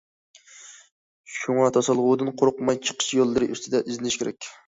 شۇڭا، 1.33 1.67
توسالغۇدىن 1.75 2.33
قورقماي، 2.43 2.81
چىقىش 2.89 3.13
يوللىرى 3.19 3.51
ئۈستىدە 3.57 3.83
ئىزدىنىش 3.85 4.21
كېرەك. 4.23 4.53